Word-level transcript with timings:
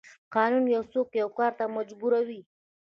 قانون 0.35 0.63
یو 0.75 0.83
څوک 0.93 1.07
یو 1.21 1.29
کار 1.37 1.51
ته 1.59 1.65
مجبوروي. 1.77 2.41